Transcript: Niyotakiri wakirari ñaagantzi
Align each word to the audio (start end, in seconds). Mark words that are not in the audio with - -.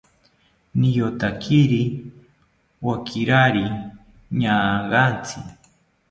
Niyotakiri 0.79 1.83
wakirari 2.85 3.65
ñaagantzi 4.39 5.39